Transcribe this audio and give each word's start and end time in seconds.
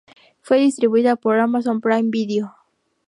Fue 0.41 0.57
distribuida 0.57 1.15
por 1.15 1.39
Amazon 1.39 1.79
Prime 1.79 2.09
Video. 2.09 2.55